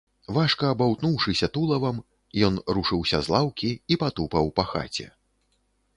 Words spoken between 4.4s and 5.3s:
па хаце.